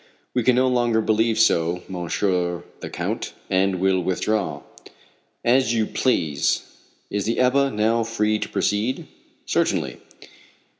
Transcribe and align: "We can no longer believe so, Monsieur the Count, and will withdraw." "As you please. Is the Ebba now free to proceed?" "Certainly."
"We 0.33 0.41
can 0.41 0.55
no 0.55 0.67
longer 0.67 0.99
believe 0.99 1.37
so, 1.37 1.83
Monsieur 1.87 2.63
the 2.79 2.89
Count, 2.89 3.33
and 3.51 3.75
will 3.75 4.01
withdraw." 4.03 4.63
"As 5.45 5.75
you 5.75 5.85
please. 5.85 6.63
Is 7.11 7.25
the 7.25 7.37
Ebba 7.37 7.69
now 7.69 8.03
free 8.03 8.39
to 8.39 8.49
proceed?" 8.49 9.05
"Certainly." 9.45 9.99